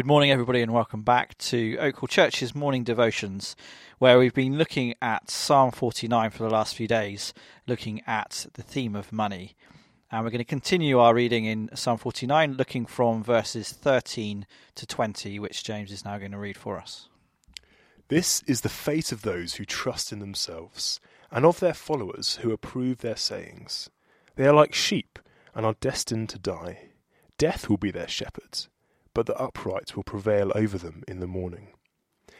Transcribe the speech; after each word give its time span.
Good 0.00 0.06
morning, 0.06 0.30
everybody, 0.30 0.62
and 0.62 0.72
welcome 0.72 1.02
back 1.02 1.36
to 1.36 1.76
Oak 1.76 1.96
Hall 1.96 2.06
Church's 2.06 2.54
morning 2.54 2.84
devotions, 2.84 3.54
where 3.98 4.18
we've 4.18 4.32
been 4.32 4.56
looking 4.56 4.94
at 5.02 5.28
Psalm 5.28 5.72
49 5.72 6.30
for 6.30 6.42
the 6.42 6.48
last 6.48 6.74
few 6.74 6.88
days, 6.88 7.34
looking 7.66 8.00
at 8.06 8.46
the 8.54 8.62
theme 8.62 8.96
of 8.96 9.12
money. 9.12 9.56
And 10.10 10.24
we're 10.24 10.30
going 10.30 10.38
to 10.38 10.44
continue 10.44 10.98
our 10.98 11.12
reading 11.12 11.44
in 11.44 11.68
Psalm 11.74 11.98
49, 11.98 12.54
looking 12.54 12.86
from 12.86 13.22
verses 13.22 13.72
13 13.72 14.46
to 14.76 14.86
20, 14.86 15.38
which 15.38 15.64
James 15.64 15.92
is 15.92 16.02
now 16.02 16.16
going 16.16 16.32
to 16.32 16.38
read 16.38 16.56
for 16.56 16.78
us. 16.78 17.10
This 18.08 18.42
is 18.46 18.62
the 18.62 18.70
fate 18.70 19.12
of 19.12 19.20
those 19.20 19.56
who 19.56 19.66
trust 19.66 20.12
in 20.12 20.18
themselves, 20.20 20.98
and 21.30 21.44
of 21.44 21.60
their 21.60 21.74
followers 21.74 22.36
who 22.36 22.52
approve 22.52 23.02
their 23.02 23.16
sayings. 23.16 23.90
They 24.36 24.46
are 24.46 24.54
like 24.54 24.72
sheep, 24.72 25.18
and 25.54 25.66
are 25.66 25.76
destined 25.78 26.30
to 26.30 26.38
die. 26.38 26.88
Death 27.36 27.68
will 27.68 27.76
be 27.76 27.90
their 27.90 28.08
shepherd, 28.08 28.66
but 29.20 29.26
the 29.26 29.38
upright 29.38 29.94
will 29.94 30.02
prevail 30.02 30.50
over 30.54 30.78
them 30.78 31.04
in 31.06 31.20
the 31.20 31.26
morning. 31.26 31.68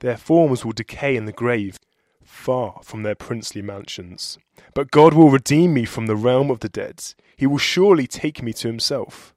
Their 0.00 0.16
forms 0.16 0.64
will 0.64 0.72
decay 0.72 1.16
in 1.16 1.26
the 1.26 1.30
grave, 1.30 1.78
far 2.24 2.80
from 2.82 3.02
their 3.02 3.14
princely 3.14 3.60
mansions. 3.60 4.38
But 4.72 4.90
God 4.90 5.12
will 5.12 5.28
redeem 5.28 5.74
me 5.74 5.84
from 5.84 6.06
the 6.06 6.16
realm 6.16 6.50
of 6.50 6.60
the 6.60 6.70
dead. 6.70 7.04
He 7.36 7.46
will 7.46 7.58
surely 7.58 8.06
take 8.06 8.42
me 8.42 8.54
to 8.54 8.68
himself. 8.68 9.34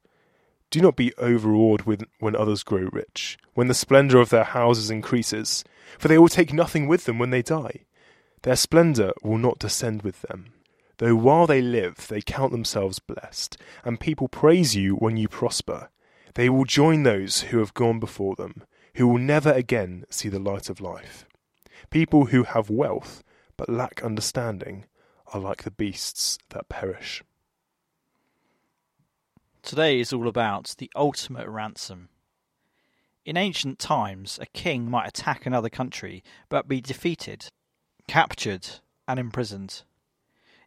Do 0.70 0.80
not 0.80 0.96
be 0.96 1.14
overawed 1.18 1.82
when 1.82 2.36
others 2.38 2.64
grow 2.64 2.88
rich, 2.94 3.38
when 3.54 3.68
the 3.68 3.74
splendour 3.74 4.22
of 4.22 4.30
their 4.30 4.46
houses 4.46 4.90
increases, 4.90 5.66
for 6.00 6.08
they 6.08 6.18
will 6.18 6.30
take 6.30 6.54
nothing 6.54 6.88
with 6.88 7.04
them 7.04 7.20
when 7.20 7.32
they 7.32 7.42
die. 7.42 7.84
Their 8.44 8.56
splendour 8.56 9.12
will 9.24 9.40
not 9.40 9.60
descend 9.60 10.04
with 10.04 10.22
them. 10.22 10.54
Though 11.00 11.18
while 11.18 11.48
they 11.48 11.62
live, 11.62 12.08
they 12.08 12.22
count 12.22 12.54
themselves 12.54 13.00
blessed, 13.00 13.58
and 13.84 14.00
people 14.00 14.30
praise 14.30 14.74
you 14.78 14.96
when 14.96 15.18
you 15.18 15.28
prosper. 15.28 15.90
They 16.36 16.50
will 16.50 16.66
join 16.66 17.04
those 17.04 17.42
who 17.44 17.60
have 17.60 17.74
gone 17.74 18.00
before 18.00 18.36
them, 18.36 18.64
who 18.96 19.08
will 19.08 19.20
never 19.20 19.52
again 19.52 20.06
see 20.10 20.30
the 20.30 20.40
light 20.40 20.70
of 20.70 20.82
life. 20.82 21.26
People 21.90 22.26
who 22.26 22.44
have 22.44 22.70
wealth 22.70 23.24
but 23.58 23.70
lack 23.70 24.04
understanding 24.04 24.86
are 25.34 25.40
like 25.40 25.64
the 25.64 25.72
beasts 25.72 26.38
that 26.50 26.68
perish. 26.68 27.24
Today 29.64 30.00
is 30.00 30.14
all 30.14 30.28
about 30.28 30.76
the 30.78 30.92
ultimate 30.96 31.48
ransom. 31.48 32.10
In 33.26 33.38
ancient 33.38 33.80
times, 33.80 34.38
a 34.40 34.46
king 34.46 34.90
might 34.90 35.08
attack 35.08 35.46
another 35.46 35.70
country 35.70 36.22
but 36.50 36.68
be 36.68 36.82
defeated, 36.82 37.48
captured, 38.08 38.68
and 39.08 39.20
imprisoned. 39.20 39.84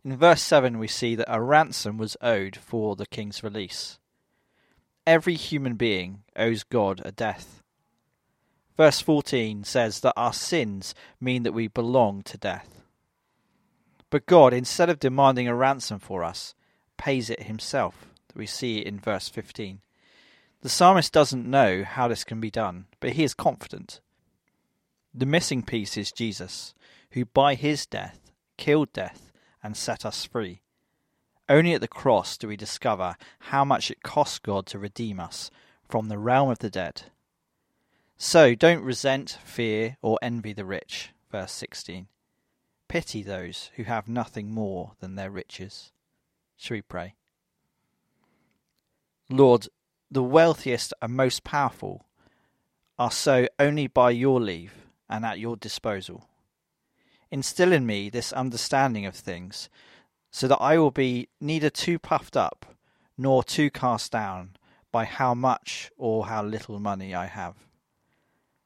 In 0.02 0.16
verse 0.16 0.42
7, 0.42 0.78
we 0.78 0.88
see 0.88 1.14
that 1.14 1.32
a 1.32 1.42
ransom 1.42 1.98
was 1.98 2.16
owed 2.22 2.56
for 2.56 2.96
the 2.96 3.06
king's 3.06 3.44
release. 3.44 3.98
Every 5.08 5.36
human 5.36 5.76
being 5.76 6.22
owes 6.36 6.64
God 6.64 7.00
a 7.02 7.10
death. 7.10 7.62
Verse 8.76 9.00
14 9.00 9.64
says 9.64 10.00
that 10.00 10.12
our 10.18 10.34
sins 10.34 10.94
mean 11.18 11.44
that 11.44 11.54
we 11.54 11.66
belong 11.66 12.20
to 12.24 12.36
death. 12.36 12.82
But 14.10 14.26
God, 14.26 14.52
instead 14.52 14.90
of 14.90 15.00
demanding 15.00 15.48
a 15.48 15.54
ransom 15.54 15.98
for 15.98 16.22
us, 16.22 16.54
pays 16.98 17.30
it 17.30 17.44
himself. 17.44 18.10
We 18.34 18.44
see 18.44 18.80
in 18.80 19.00
verse 19.00 19.30
15. 19.30 19.80
The 20.60 20.68
psalmist 20.68 21.10
doesn't 21.10 21.50
know 21.50 21.84
how 21.84 22.08
this 22.08 22.22
can 22.22 22.38
be 22.38 22.50
done, 22.50 22.84
but 23.00 23.12
he 23.12 23.24
is 23.24 23.32
confident. 23.32 24.00
The 25.14 25.24
missing 25.24 25.62
piece 25.62 25.96
is 25.96 26.12
Jesus, 26.12 26.74
who 27.12 27.24
by 27.24 27.54
his 27.54 27.86
death 27.86 28.30
killed 28.58 28.92
death 28.92 29.32
and 29.62 29.74
set 29.74 30.04
us 30.04 30.26
free. 30.26 30.60
Only 31.48 31.72
at 31.74 31.80
the 31.80 31.88
cross 31.88 32.36
do 32.36 32.48
we 32.48 32.56
discover 32.56 33.16
how 33.40 33.64
much 33.64 33.90
it 33.90 34.02
cost 34.02 34.42
God 34.42 34.66
to 34.66 34.78
redeem 34.78 35.18
us 35.18 35.50
from 35.88 36.08
the 36.08 36.18
realm 36.18 36.50
of 36.50 36.58
the 36.58 36.70
dead. 36.70 37.02
So 38.18 38.54
don't 38.54 38.82
resent, 38.82 39.38
fear, 39.44 39.96
or 40.02 40.18
envy 40.20 40.52
the 40.52 40.64
rich. 40.64 41.10
Verse 41.30 41.52
16. 41.52 42.08
Pity 42.88 43.22
those 43.22 43.70
who 43.76 43.84
have 43.84 44.08
nothing 44.08 44.50
more 44.50 44.92
than 45.00 45.14
their 45.14 45.30
riches. 45.30 45.92
Shall 46.56 46.76
we 46.76 46.82
pray? 46.82 47.14
Lord, 49.30 49.68
the 50.10 50.22
wealthiest 50.22 50.92
and 51.00 51.14
most 51.14 51.44
powerful 51.44 52.06
are 52.98 53.10
so 53.10 53.46
only 53.58 53.86
by 53.86 54.10
your 54.10 54.40
leave 54.40 54.74
and 55.08 55.24
at 55.24 55.38
your 55.38 55.56
disposal. 55.56 56.28
Instill 57.30 57.72
in 57.72 57.86
me 57.86 58.10
this 58.10 58.32
understanding 58.32 59.06
of 59.06 59.14
things, 59.14 59.68
so 60.30 60.48
that 60.48 60.60
I 60.60 60.78
will 60.78 60.90
be 60.90 61.28
neither 61.40 61.70
too 61.70 61.98
puffed 61.98 62.36
up 62.36 62.66
nor 63.16 63.42
too 63.42 63.70
cast 63.70 64.12
down 64.12 64.56
by 64.92 65.04
how 65.04 65.34
much 65.34 65.90
or 65.96 66.26
how 66.26 66.42
little 66.42 66.78
money 66.78 67.14
I 67.14 67.26
have. 67.26 67.54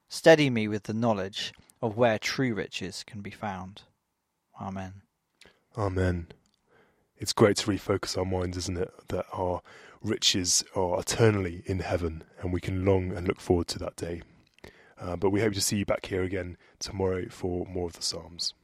Steady 0.08 0.50
me 0.50 0.68
with 0.68 0.84
the 0.84 0.94
knowledge 0.94 1.52
of 1.80 1.96
where 1.96 2.18
true 2.18 2.54
riches 2.54 3.02
can 3.04 3.22
be 3.22 3.30
found. 3.30 3.82
Amen. 4.60 5.02
Amen. 5.76 6.28
It's 7.16 7.32
great 7.32 7.56
to 7.58 7.70
refocus 7.70 8.18
our 8.18 8.24
minds, 8.24 8.56
isn't 8.56 8.78
it? 8.78 8.92
That 9.08 9.26
our 9.32 9.62
riches 10.02 10.64
are 10.76 11.00
eternally 11.00 11.62
in 11.66 11.78
heaven 11.78 12.24
and 12.40 12.52
we 12.52 12.60
can 12.60 12.84
long 12.84 13.12
and 13.12 13.26
look 13.26 13.40
forward 13.40 13.68
to 13.68 13.78
that 13.78 13.96
day. 13.96 14.22
Uh, 15.00 15.16
but 15.16 15.30
we 15.30 15.40
hope 15.40 15.54
to 15.54 15.60
see 15.60 15.76
you 15.76 15.84
back 15.84 16.06
here 16.06 16.22
again 16.22 16.56
tomorrow 16.78 17.26
for 17.28 17.66
more 17.66 17.86
of 17.86 17.94
the 17.94 18.02
Psalms. 18.02 18.54